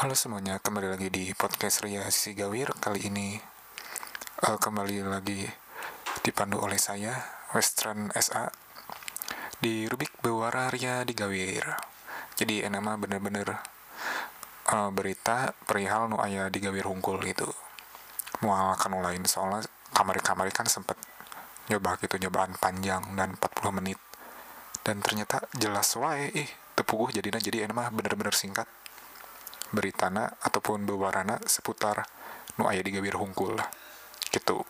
[0.00, 2.72] Halo semuanya, kembali lagi di podcast Ria Sisi Gawir.
[2.72, 3.36] Kali ini
[4.48, 5.44] uh, kembali lagi
[6.24, 7.12] dipandu oleh saya,
[7.52, 8.48] Western SA,
[9.60, 11.68] di rubik Bewara Ria di Gawir.
[12.32, 13.60] Jadi enama bener-bener
[14.72, 17.52] uh, berita perihal nu aya di Gawir Hungkul gitu.
[18.40, 20.96] Mual kan lain soalnya kamari-kamari kan sempet
[21.68, 24.00] nyoba gitu nyobaan panjang dan 40 menit
[24.80, 28.64] dan ternyata jelas wae ih tepuguh jadinya jadi enama bener-bener singkat
[29.70, 32.06] beritana ataupun bewarana seputar
[32.58, 33.54] nu aya di Gawir Hungkul.
[33.58, 33.70] Lah
[34.30, 34.62] gitu.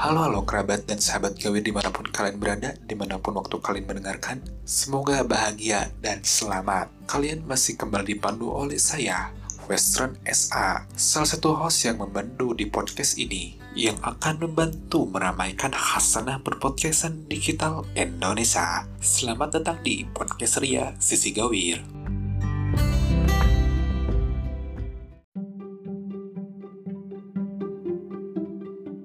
[0.00, 3.60] Halo halo kerabat dan sahabat Gawir di mana pun kalian berada, di mana pun waktu
[3.60, 6.88] kalian mendengarkan, semoga bahagia dan selamat.
[7.04, 9.28] Kalian masih kembali dipandu oleh saya,
[9.68, 16.42] Western SA, salah satu host yang membantu di podcast ini, yang akan membantu meramaikan hasanah
[16.42, 18.86] berpodcastan digital Indonesia.
[18.98, 21.78] Selamat datang di Podcast Ria Sisi Gawir.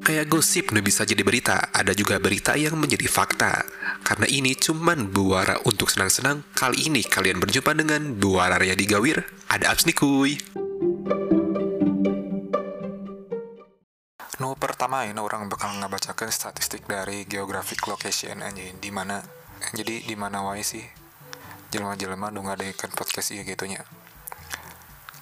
[0.05, 3.65] Kayak gosip nu bisa jadi berita, ada juga berita yang menjadi fakta.
[4.05, 9.25] Karena ini cuman buara untuk senang-senang, kali ini kalian berjumpa dengan Buara Ria di Gawir.
[9.49, 10.64] Ada apps nih kuy.
[14.45, 19.17] Nu pertama ini orang bakal ngebacakan statistik dari geographic location aja di mana
[19.73, 20.85] jadi di mana wae sih?
[21.73, 23.81] Jelema-jelema nu ngadaikeun podcast ieu gitunya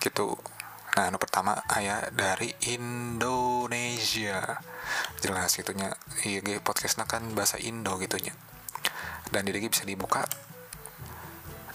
[0.04, 0.36] gitu.
[1.00, 4.60] Nah nu pertama aya dari Indonesia.
[5.24, 5.96] Jelas gitunya
[6.28, 8.36] iya ge podcastnya kan bahasa Indo gitunya
[9.32, 10.28] dan jadi bisa dibuka.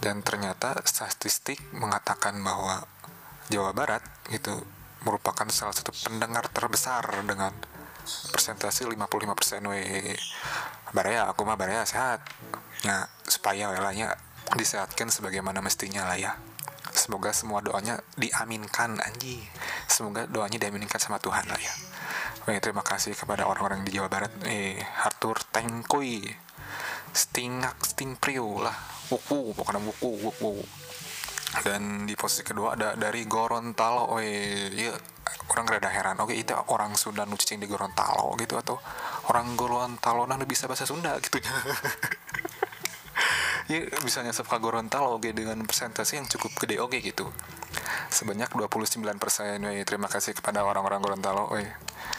[0.05, 2.85] Dan ternyata statistik mengatakan bahwa
[3.49, 4.69] Jawa Barat gitu
[5.07, 7.55] merupakan salah satu pendengar terbesar dengan
[8.33, 10.17] persentase 55% we
[10.97, 12.25] baraya aku mah baraya sehat.
[12.89, 14.17] Nah supaya welanya
[14.57, 16.33] disehatkan sebagaimana mestinya lah ya.
[16.95, 19.45] Semoga semua doanya diaminkan anji.
[19.87, 21.75] Semoga doanya diaminkan sama Tuhan lah ya.
[22.43, 24.33] Oke, terima kasih kepada orang-orang di Jawa Barat.
[24.49, 26.25] Eh Arthur Tengkui.
[27.13, 28.75] Stingak Sting Priu lah.
[29.13, 30.53] Wuku pokoknya wuku wuku
[31.65, 34.93] dan di posisi kedua ada dari Gorontalo weh ya
[35.53, 36.17] orang rada heran.
[36.21, 38.77] Oke itu orang Sunda nu cicing di Gorontalo gitu atau
[39.33, 41.41] orang Gorontalo nah bisa bahasa Sunda gitu.
[43.69, 47.29] Ya misalnya suka Gorontalo oke dengan persentase yang cukup gede oke gitu.
[48.09, 48.97] Sebanyak 29%
[49.61, 51.69] weh terima kasih kepada orang-orang Gorontalo weh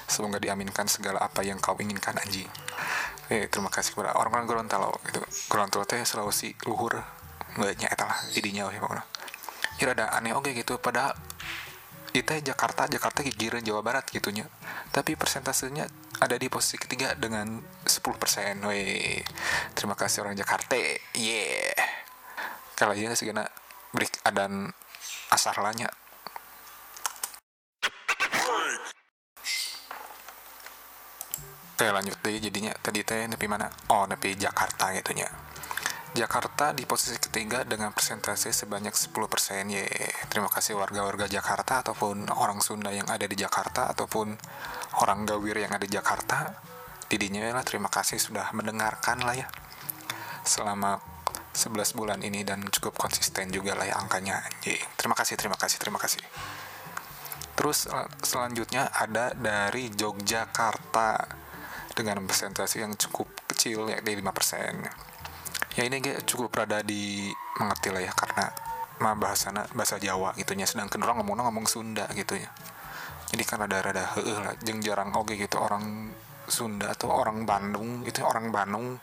[0.06, 2.46] semoga diaminkan segala apa yang kau inginkan anjing
[3.34, 5.26] eh terima kasih kepada orang-orang Gorontalo gitu.
[5.50, 7.02] Gorontalo teh Sulawesi luhur
[7.58, 9.19] nggak nyata lah jadinya pokoknya
[9.80, 10.76] ya ada aneh oke gitu.
[10.84, 11.16] Pada
[12.12, 14.46] itu Jakarta Jakarta gigiran Jawa Barat gitunya.
[14.92, 15.88] Tapi persentasenya
[16.20, 19.24] ada di posisi ketiga dengan 10% weh
[19.74, 20.76] terima kasih orang Jakarta.
[21.16, 21.74] Yeah.
[22.76, 23.48] Kalau iya segala
[23.96, 24.68] break adan
[25.32, 25.88] asar lanya.
[31.80, 32.76] Oke lanjut deh jadinya.
[32.76, 33.72] Tadi teh nepi mana?
[33.88, 35.49] Oh nepi Jakarta gitunya
[36.10, 39.14] Jakarta di posisi ketiga dengan persentase sebanyak 10%
[39.70, 39.86] ye.
[40.26, 44.34] Terima kasih warga-warga Jakarta ataupun orang Sunda yang ada di Jakarta ataupun
[45.06, 46.50] orang Gawir yang ada di Jakarta.
[47.06, 49.46] Didinya lah terima kasih sudah mendengarkan lah ya.
[50.42, 50.98] Selama
[51.54, 54.42] 11 bulan ini dan cukup konsisten juga lah ya angkanya.
[54.66, 54.82] Ye.
[54.98, 56.26] Terima kasih, terima kasih, terima kasih.
[57.54, 57.86] Terus
[58.26, 61.38] selanjutnya ada dari Yogyakarta
[61.94, 65.09] dengan persentase yang cukup kecil yakni 5%
[65.80, 68.52] ya ini cukup rada di mengerti lah ya karena
[69.00, 72.52] mah bahasana bahasa Jawa gitunya sedangkan orang ngomong ngomong Sunda gitu ya.
[73.32, 76.12] Jadi kan ada rada heeh lah jeng jarang oke gitu orang
[76.52, 79.00] Sunda atau orang Bandung gitu orang Bandung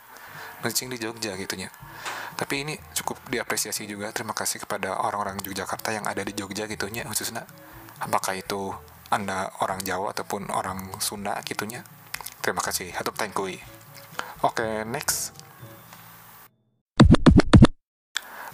[0.61, 1.69] ngecing di Jogja gitunya
[2.37, 7.09] tapi ini cukup diapresiasi juga terima kasih kepada orang-orang Yogyakarta yang ada di Jogja gitunya
[7.09, 7.49] khususnya.
[7.97, 8.77] Apakah itu
[9.09, 11.81] anda orang Jawa ataupun orang Sunda gitunya
[12.45, 12.93] terima kasih.
[12.93, 13.57] Hatup tangkui
[14.45, 15.36] oke okay, next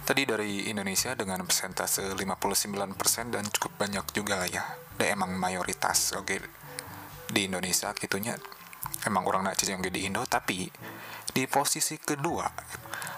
[0.03, 4.63] Tadi dari Indonesia dengan persentase 59% dan cukup banyak juga lah ya.
[4.99, 6.39] Dan emang mayoritas oke okay,
[7.33, 8.37] di Indonesia gitunya
[9.09, 10.69] emang orang nak yang di Indo tapi
[11.33, 12.45] di posisi kedua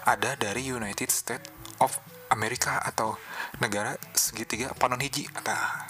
[0.08, 1.52] ada dari United States
[1.84, 2.00] of
[2.32, 3.20] America atau
[3.60, 5.84] negara segitiga panon hiji nah,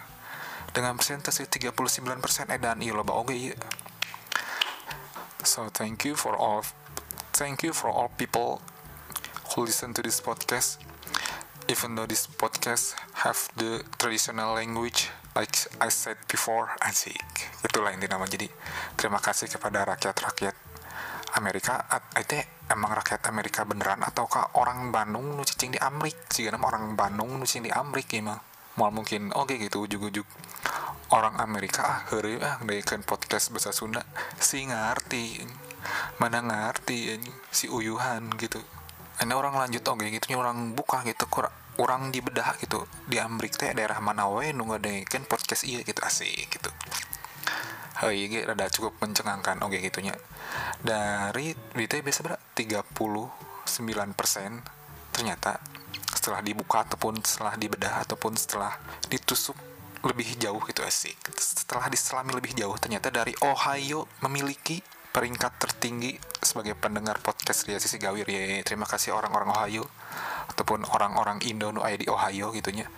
[0.74, 3.56] dengan persentase 39% edan iya loba oke iya.
[5.46, 6.66] So thank you for all
[7.32, 8.66] thank you for all people
[9.56, 10.84] who listen to this podcast
[11.72, 12.94] even though this podcast
[13.24, 17.24] have the traditional language like I said before asik.
[17.64, 18.24] Itulah inti nama.
[18.28, 18.48] Jadi
[18.96, 20.56] terima kasih kepada rakyat-rakyat
[21.40, 21.88] Amerika.
[22.20, 22.40] Itu
[22.72, 26.16] emang rakyat Amerika beneran ataukah orang Bandung nu cicing di Amrik?
[26.32, 28.40] Nama orang Bandung nu cicing di Amrik gimana
[28.76, 30.28] mal mungkin oke gitu ujuk-ujuk.
[31.16, 34.04] Orang Amerika ah hari ah ngadakan podcast bahasa Sunda.
[34.36, 35.48] Si ngerti
[36.20, 37.16] mana ngerti
[37.56, 38.60] si uyuhan gitu
[39.24, 43.56] ini orang lanjut oke gitu orang buka gitu kurang orang di bedah gitu di Amrik
[43.56, 46.72] teh daerah mana wae nu ngadakan podcast iya gitu asik gitu
[47.96, 50.12] Hei, ge rada cukup mencengangkan oke gitunya.
[50.84, 52.44] Dari duitnya biasa berapa?
[52.52, 52.92] 39%
[55.16, 55.64] ternyata
[56.12, 58.76] setelah dibuka ataupun setelah dibedah ataupun setelah
[59.08, 59.56] ditusuk
[60.04, 61.16] lebih jauh gitu asik.
[61.40, 64.84] Setelah diselami lebih jauh ternyata dari Ohio memiliki
[65.16, 69.88] peringkat tertinggi sebagai pendengar podcast Ria Sisi Gawir ya terima kasih orang-orang Ohio
[70.52, 72.92] ataupun orang-orang Indo nu di Ohio gitunya.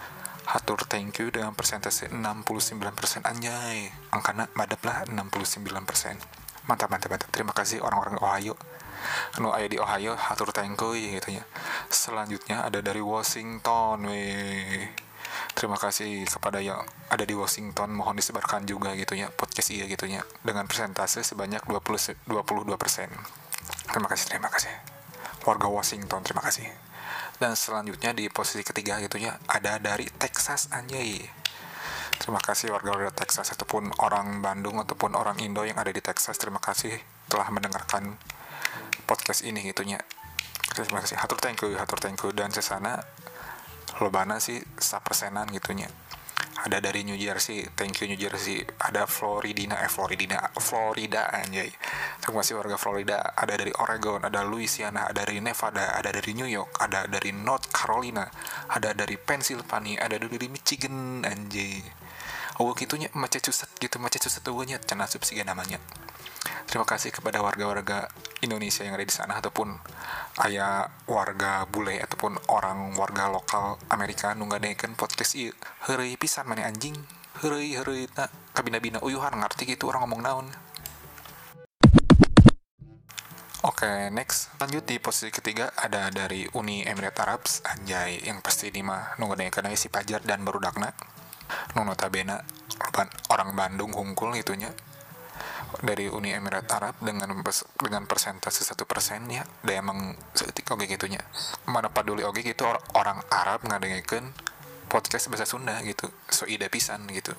[0.50, 5.14] Hatur thank you dengan persentase 69% anjay angkana madep lah 69%
[6.66, 7.30] mantap mantap mantap.
[7.30, 8.58] Terima kasih orang-orang Ohio.
[9.38, 11.46] Nu aya di Ohio hatur thank you gitu ya
[11.94, 14.90] selanjutnya ada dari Washington weh
[15.58, 17.90] terima kasih kepada yang ada di Washington.
[17.98, 22.38] Mohon disebarkan juga gitu ya podcast iya gitu ya dengan persentase sebanyak 20 22%
[23.90, 24.70] terima kasih terima kasih.
[25.42, 26.70] Warga Washington terima kasih.
[27.42, 31.26] Dan selanjutnya di posisi ketiga gitu ya ada dari Texas anjay.
[32.18, 36.38] Terima kasih warga-warga Texas ataupun orang Bandung ataupun orang Indo yang ada di Texas.
[36.38, 36.94] Terima kasih
[37.30, 38.18] telah mendengarkan
[39.10, 40.02] podcast ini gitu ya.
[40.74, 41.18] Terima kasih.
[41.18, 42.30] Hatur thank you hatur thank you.
[42.34, 43.02] Dan sesana
[44.02, 45.90] lobana sih sapersenan gitunya.
[46.58, 48.66] Ada dari New Jersey thank you New Jersey.
[48.66, 51.70] Ada Floridina eh Floridina Florida anjay.
[52.18, 53.18] Terima kasih warga Florida.
[53.38, 57.70] Ada dari Oregon ada Louisiana ada dari Nevada ada dari New York ada dari North
[57.70, 58.26] Carolina
[58.74, 61.86] ada dari Pennsylvania ada dari Michigan anjay.
[62.58, 65.78] Oh gitunya Massachusetts gitu Massachusetts tuh nya cina subsidi namanya
[66.68, 68.12] terima kasih kepada warga-warga
[68.44, 69.72] Indonesia yang ada di sana ataupun
[70.44, 74.36] ayah warga bule ataupun orang warga lokal Amerika.
[74.36, 75.56] Nunggadekan podcast iya
[75.88, 76.94] hari pisan mana anjing.
[77.40, 80.48] Hari hari tak kabina-bina uyuhan ngerti gitu orang ngomong naon.
[83.66, 84.54] Oke, okay, next.
[84.62, 89.34] Lanjut di posisi ketiga ada dari Uni Emirat Arab, anjay, yang pasti di mah nunggu
[89.50, 90.94] karena si Pajar dan Barudakna.
[91.74, 92.44] Nu notabene
[93.32, 94.70] orang Bandung hungkul gitunya
[95.84, 97.30] dari Uni Emirat Arab dengan
[97.78, 99.44] dengan persentase satu persen ya.
[99.62, 100.00] Dan emang
[100.34, 101.22] setik oke gitunya
[101.70, 104.34] mana peduli oke gitu or, orang Arab ngadengekeun
[104.88, 106.08] podcast bahasa Sunda gitu.
[106.32, 107.36] So ide pisan gitu.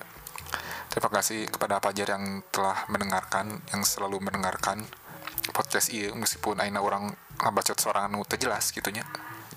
[0.89, 4.81] Terima kasih kepada Pajar yang telah mendengarkan yang selalu mendengarkan
[5.53, 9.05] podcast iya meskipun aina orang ngabacot seorang anu jelas gitunya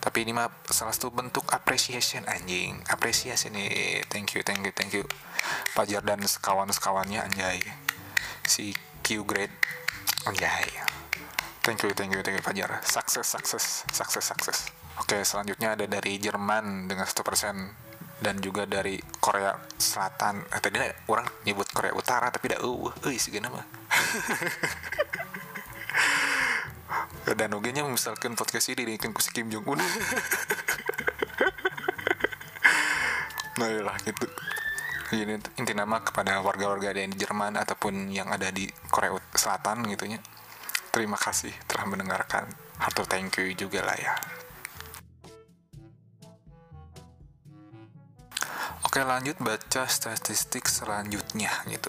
[0.02, 2.74] tapi ini mah salah satu bentuk appreciation anjing.
[2.90, 5.06] Apresiasi nih thank you thank you thank you.
[5.78, 7.62] Pajar dan sekawan sekawannya anjay
[8.46, 9.54] si Q grade.
[10.28, 10.70] Anjay
[11.62, 12.82] thank you thank you thank you Fajar.
[12.82, 14.58] Sukses sukses sukses sukses.
[14.98, 17.70] Oke selanjutnya ada dari Jerman dengan satu persen.
[18.22, 20.46] Dan juga dari Korea Selatan.
[20.46, 20.78] Eh, tadi
[21.10, 23.66] orang nyebut Korea Utara tapi dah uh uh sih mah.
[27.34, 29.80] Dan ogenya misalkan podcast ini dengan si Kim Jong Un.
[33.52, 34.26] Nah lah gitu
[35.16, 40.08] jadi inti nama kepada warga-warga yang di Jerman ataupun yang ada di Korea Selatan gitu
[40.08, 40.20] ya
[40.92, 42.44] terima kasih telah mendengarkan.
[42.76, 44.12] Harto thank you juga lah ya.
[48.84, 51.88] Oke lanjut baca statistik selanjutnya gitu.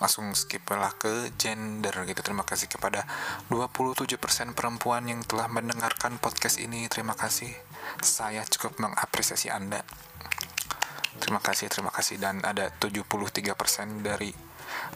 [0.00, 2.24] Langsung skip lah ke gender gitu.
[2.24, 3.04] Terima kasih kepada
[3.52, 6.88] 27% perempuan yang telah mendengarkan podcast ini.
[6.88, 7.52] Terima kasih.
[8.00, 9.84] Saya cukup mengapresiasi anda
[11.20, 12.16] terima kasih terima kasih.
[12.18, 13.52] Dan ada 73%
[14.02, 14.30] dari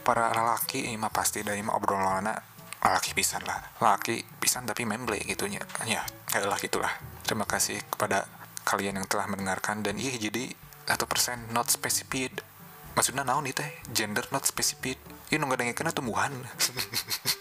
[0.02, 2.28] para lelaki ini mah pasti dari mah obrolan
[2.78, 3.58] laki pisan lah.
[3.82, 5.62] Laki pisan tapi memble gitunya.
[5.87, 6.02] Ya
[6.34, 6.90] adalah gitulah
[7.26, 8.25] terima kasih kepada
[8.64, 9.82] kalian yang telah mendengarkan.
[9.82, 10.50] Dan iya jadi
[10.88, 12.42] satu persen not specified.
[12.96, 13.62] Maksudnya naon itu
[13.94, 14.98] gender not specified.
[15.28, 16.32] Ini nggak dengerin tumbuhan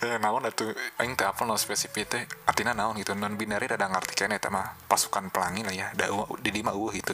[0.00, 0.64] ya naon itu
[0.96, 4.48] aing teh apa no spesifik teh artinya naon gitu non binary ada ngerti kayaknya eta
[4.48, 6.08] mah pasukan pelangi lah ya da
[6.40, 7.12] di lima uh gitu.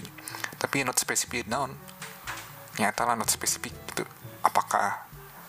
[0.55, 1.75] Tapi not spesifik naon?
[2.79, 4.07] Nyata lah not spesifik gitu
[4.47, 5.03] apakah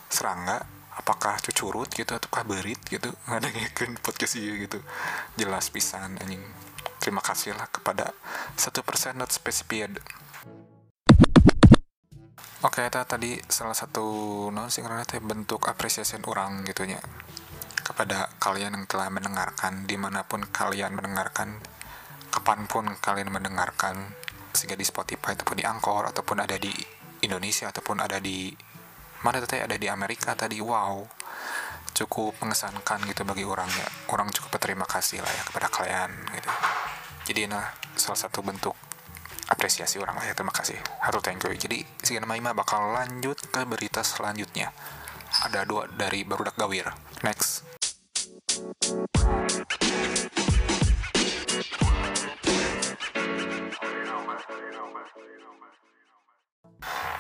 [0.10, 0.66] serangga
[0.98, 4.82] apakah cucurut gitu ataukah berit gitu ada ngeken podcast iya gitu.
[5.38, 6.42] Jelas pisan anjing.
[6.98, 8.18] Terima kasih lah kepada
[8.58, 10.02] satu persen not specified
[12.68, 14.04] Oke, okay, tadi salah satu
[14.52, 17.00] non karena bentuk apresiasi orang gitunya
[17.80, 21.64] kepada kalian yang telah mendengarkan di mana pun kalian mendengarkan
[22.28, 24.12] kapan pun kalian mendengarkan
[24.52, 26.76] sehingga di Spotify ataupun di Angkor ataupun ada di
[27.24, 28.52] Indonesia ataupun ada di
[29.24, 31.08] mana tadi ada di Amerika tadi wow
[31.96, 36.52] cukup mengesankan gitu bagi orangnya orang cukup berterima kasih lah ya kepada kalian gitu.
[37.32, 37.64] Jadi nah
[37.96, 38.87] salah satu bentuk
[39.48, 40.76] apresiasi orang ya terima kasih.
[41.04, 41.52] Harus thank you.
[41.56, 44.72] Jadi si Maima bakal lanjut ke berita selanjutnya.
[45.48, 46.88] Ada dua dari Barudak Gawir.
[47.24, 47.64] Next.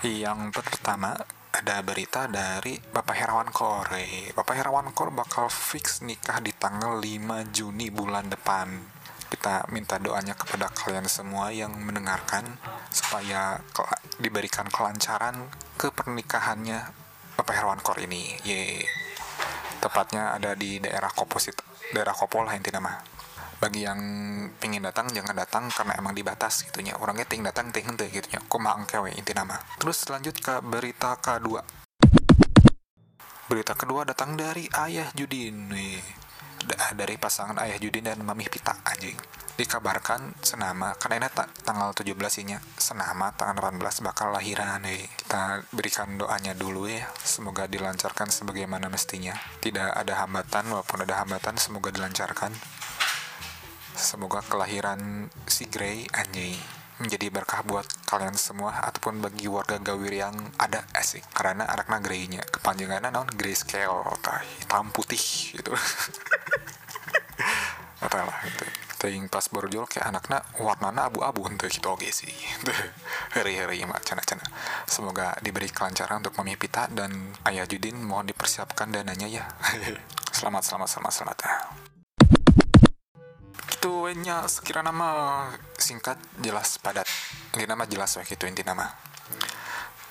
[0.06, 1.18] Yang pertama
[1.58, 4.30] ada berita dari Bapak Herawan Kore.
[4.32, 8.97] Bapak Herawan Kore bakal fix nikah di tanggal 5 Juni bulan depan.
[9.28, 12.58] Kita minta doanya kepada kalian semua yang mendengarkan
[12.90, 13.60] supaya
[14.18, 16.80] diberikan kelancaran ke pernikahannya
[17.36, 18.40] Bapak Herawan Kore ini.
[18.48, 18.82] Ye.
[19.84, 21.60] Tepatnya ada di daerah Koposit,
[21.94, 23.18] daerah Kopol inti nama
[23.58, 24.00] bagi yang
[24.62, 28.30] pingin datang jangan datang karena emang dibatas gitu ya orangnya ting datang ting hente gitu
[28.30, 29.58] ya koma angkewe inti nama.
[29.82, 31.66] Terus lanjut ke berita kedua.
[33.50, 36.27] Berita kedua datang dari ayah Judin nih
[36.98, 39.18] dari pasangan ayah Judin dan mami Pita anjing.
[39.58, 41.30] Dikabarkan senama karena ini
[41.66, 42.14] tanggal 17
[42.46, 47.10] nya senama tanggal 18 bakal lahiran nih kita berikan doanya dulu ya.
[47.26, 49.34] Semoga dilancarkan sebagaimana mestinya.
[49.60, 52.54] Tidak ada hambatan walaupun ada hambatan semoga dilancarkan.
[53.98, 56.54] Semoga kelahiran si Grey anjay
[56.98, 61.22] menjadi berkah buat kalian semua ataupun bagi warga Gawir yang ada asik.
[61.34, 62.42] Karena anaknya Grey-nya.
[62.46, 65.22] Kepanjangannya non scale tah hitam putih
[65.54, 65.74] gitu
[68.02, 68.66] atau lah gitu
[68.98, 72.34] ting pas jual kayak anaknya warnanya abu-abu untuk gitu oke sih.
[73.38, 74.42] Hari-hari mak cana-cana
[74.90, 77.14] semoga diberi kelancaran untuk Mami Pita dan
[77.46, 78.02] Ayah Judin.
[78.02, 79.46] Mohon dipersiapkan dananya ya.
[80.38, 81.38] Selamat selamat selamat selamat.
[83.78, 87.06] Itu nya sekira nama singkat jelas padat.
[87.54, 88.86] Inti nama jelas waktu itu inti nama.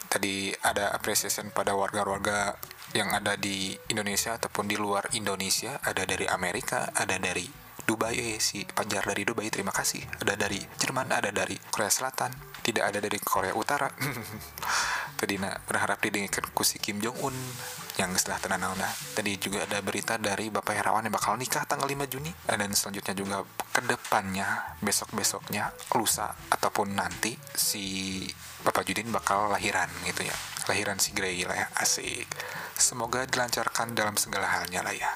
[0.07, 2.55] Tadi ada appreciation pada warga-warga
[2.95, 5.79] yang ada di Indonesia ataupun di luar Indonesia.
[5.83, 10.03] Ada dari Amerika ada dari Dubai eh, si Panjar dari Dubai terima kasih.
[10.27, 13.87] Ada dari Jerman ada dari Korea Selatan tidak ada dari Korea Utara.
[15.23, 17.37] Tadi nak berharap didengarkan kusi Kim Jong Un
[17.95, 18.91] yang setelah tenang nah.
[19.15, 22.35] Tadi juga ada berita dari Bapak Herawan yang bakal nikah tanggal 5 Juni.
[22.43, 28.27] Dan selanjutnya juga ke depannya besok besoknya lusa ataupun nanti si
[28.67, 30.35] Bapak Judin bakal lahiran gitu ya.
[30.67, 32.27] Lahiran si Grey lah ya asik.
[32.75, 35.15] Semoga dilancarkan dalam segala halnya lah ya.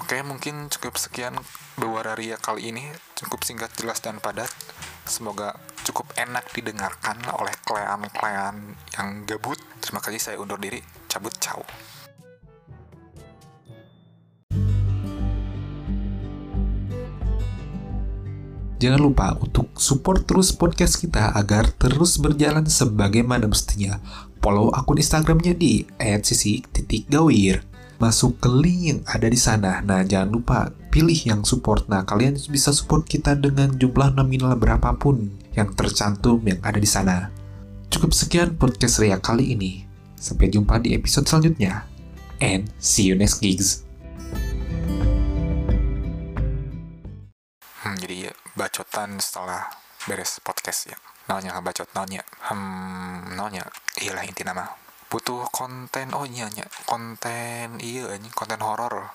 [0.00, 1.36] Oke, mungkin cukup sekian
[1.76, 2.88] Bewararia kali ini.
[3.12, 4.48] Cukup singkat, jelas, dan padat.
[5.04, 9.60] Semoga cukup enak didengarkan oleh klien-klien yang gabut.
[9.84, 10.80] Terima kasih, saya undur diri.
[11.04, 11.60] Cabut, ciao.
[18.76, 24.00] Jangan lupa untuk support terus podcast kita agar terus berjalan sebagaimana mestinya.
[24.40, 29.80] Follow akun Instagramnya di @sisi_gawir masuk ke link yang ada di sana.
[29.80, 30.58] Nah, jangan lupa
[30.92, 31.88] pilih yang support.
[31.88, 37.32] Nah, kalian bisa support kita dengan jumlah nominal berapapun yang tercantum yang ada di sana.
[37.88, 39.88] Cukup sekian podcast Ria kali ini.
[40.16, 41.84] Sampai jumpa di episode selanjutnya.
[42.40, 43.84] And see you next gigs.
[47.80, 49.72] Hmm, jadi ya, bacotan setelah
[50.04, 50.98] beres podcast ya.
[51.32, 52.20] Nanya bacot nanya.
[52.44, 53.64] Hmm, nanya.
[53.96, 59.14] Iyalah inti nama butuh konten oh iya nya konten iya ini konten horor.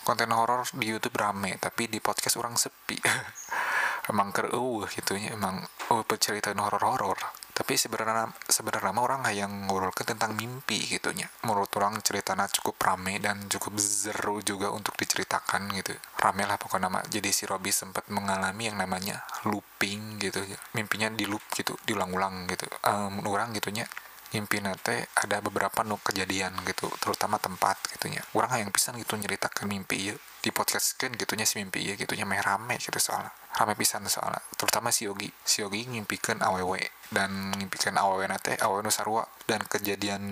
[0.00, 2.96] Konten horor di YouTube rame tapi di podcast orang sepi.
[4.10, 5.62] Emang ker uh gitu ya emang
[5.92, 7.20] oh penceritaan horor-horor.
[7.52, 13.20] Tapi sebenarnya sebenarnya orang yang ngurulkan tentang mimpi gitu nya menurut orang ceritanya cukup rame
[13.20, 15.92] dan cukup seru juga untuk diceritakan gitu.
[16.16, 17.04] Rame lah pokoknya nama.
[17.06, 20.58] Jadi si Robi sempat mengalami yang namanya looping gitu ya.
[20.74, 22.66] Mimpinya di loop gitu diulang-ulang gitu.
[22.88, 23.84] Um, orang gitunya
[24.30, 28.22] mimpi nate ada beberapa nu kejadian gitu terutama tempat gitunya.
[28.34, 32.24] Orang yang pisan gitu nyeritakan mimpi ya di podcast kan gitunya si mimpi ya gitunya
[32.24, 33.34] meh rame gitu soalnya.
[33.50, 34.40] Rame pisan soalnya.
[34.54, 35.26] Terutama si Yogi.
[35.42, 39.26] Si Yogi ngimpikan awewe dan ngimpikan awewe nate awewe nu sarua.
[39.44, 40.22] Dan kejadian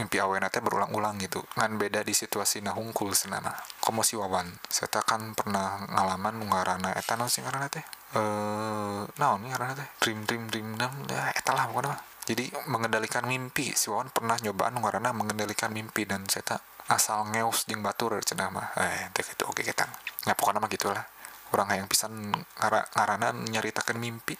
[0.00, 1.44] mimpi awewe nate berulang-ulang gitu.
[1.60, 3.52] Ngan beda di situasi nahungkul senana.
[3.84, 7.84] Komo si Wawan saya kan pernah ngalaman ngarana eta no sing ngarana teh?
[8.16, 9.88] Eh naon ngarana teh?
[10.00, 13.72] Dream dream dream nam ya eta lah pokoknya jadi mengendalikan mimpi.
[13.76, 18.48] Si Wawan pernah nyobaan karena mengendalikan mimpi dan saya tak asal ngeus jeng batur cenah
[18.48, 18.68] mah.
[18.80, 19.84] Eh gitu oke kita
[20.24, 21.04] nggak pokoknya mah gitulah.
[21.52, 24.34] Orang yang pisan ngara ngarana nyaritakan mimpi